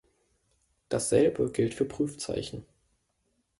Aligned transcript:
Dasselbe 0.89 1.51
gilt 1.51 1.75
für 1.75 1.85
Prüfzeichen. 1.85 2.65